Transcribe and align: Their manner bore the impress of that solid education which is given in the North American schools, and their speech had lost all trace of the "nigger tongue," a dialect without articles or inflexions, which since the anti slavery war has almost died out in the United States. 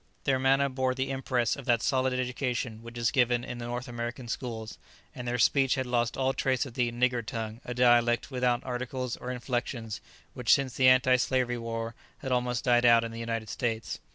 Their 0.23 0.39
manner 0.39 0.67
bore 0.67 0.95
the 0.95 1.11
impress 1.11 1.55
of 1.55 1.65
that 1.65 1.83
solid 1.83 2.11
education 2.11 2.81
which 2.81 2.97
is 2.97 3.11
given 3.11 3.43
in 3.43 3.59
the 3.59 3.67
North 3.67 3.87
American 3.87 4.27
schools, 4.27 4.79
and 5.13 5.27
their 5.27 5.37
speech 5.37 5.75
had 5.75 5.85
lost 5.85 6.17
all 6.17 6.33
trace 6.33 6.65
of 6.65 6.73
the 6.73 6.91
"nigger 6.91 7.23
tongue," 7.23 7.61
a 7.65 7.75
dialect 7.75 8.31
without 8.31 8.63
articles 8.63 9.15
or 9.17 9.29
inflexions, 9.29 10.01
which 10.33 10.51
since 10.51 10.73
the 10.73 10.89
anti 10.89 11.17
slavery 11.17 11.59
war 11.59 11.93
has 12.17 12.31
almost 12.31 12.63
died 12.63 12.83
out 12.83 13.03
in 13.03 13.11
the 13.11 13.19
United 13.19 13.47
States. 13.47 13.99